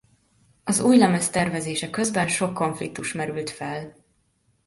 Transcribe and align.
Az 0.63 0.79
új 0.79 0.97
lemez 0.97 1.29
tervezése 1.29 1.89
közben 1.89 2.27
sok 2.27 2.53
konfliktus 2.53 3.13
merült 3.13 3.49
fel. 3.49 3.95